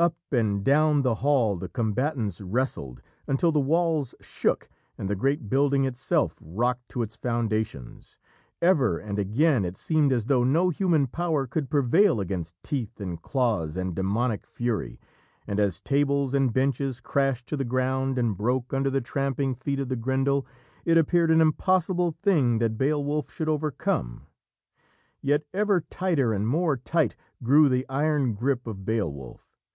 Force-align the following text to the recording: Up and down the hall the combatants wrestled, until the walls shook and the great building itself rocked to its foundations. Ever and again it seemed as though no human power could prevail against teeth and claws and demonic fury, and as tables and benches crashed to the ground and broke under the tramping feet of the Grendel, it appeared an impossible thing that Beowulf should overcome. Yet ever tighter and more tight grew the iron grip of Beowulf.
Up 0.00 0.14
and 0.30 0.62
down 0.62 1.02
the 1.02 1.16
hall 1.26 1.56
the 1.56 1.68
combatants 1.68 2.40
wrestled, 2.40 3.02
until 3.26 3.50
the 3.50 3.58
walls 3.58 4.14
shook 4.20 4.68
and 4.96 5.10
the 5.10 5.16
great 5.16 5.48
building 5.50 5.84
itself 5.84 6.38
rocked 6.40 6.88
to 6.90 7.02
its 7.02 7.16
foundations. 7.16 8.16
Ever 8.62 8.98
and 8.98 9.18
again 9.18 9.64
it 9.64 9.76
seemed 9.76 10.12
as 10.12 10.26
though 10.26 10.44
no 10.44 10.68
human 10.70 11.08
power 11.08 11.48
could 11.48 11.68
prevail 11.68 12.20
against 12.20 12.54
teeth 12.62 13.00
and 13.00 13.20
claws 13.20 13.76
and 13.76 13.96
demonic 13.96 14.46
fury, 14.46 15.00
and 15.48 15.58
as 15.58 15.80
tables 15.80 16.32
and 16.32 16.52
benches 16.52 17.00
crashed 17.00 17.48
to 17.48 17.56
the 17.56 17.64
ground 17.64 18.18
and 18.18 18.36
broke 18.36 18.72
under 18.72 18.90
the 18.90 19.00
tramping 19.00 19.52
feet 19.56 19.80
of 19.80 19.88
the 19.88 19.96
Grendel, 19.96 20.46
it 20.84 20.96
appeared 20.96 21.32
an 21.32 21.40
impossible 21.40 22.12
thing 22.22 22.58
that 22.58 22.78
Beowulf 22.78 23.32
should 23.32 23.48
overcome. 23.48 24.26
Yet 25.20 25.42
ever 25.52 25.80
tighter 25.80 26.32
and 26.32 26.46
more 26.46 26.76
tight 26.76 27.16
grew 27.42 27.68
the 27.68 27.84
iron 27.88 28.34
grip 28.34 28.64
of 28.68 28.84
Beowulf. 28.84 29.56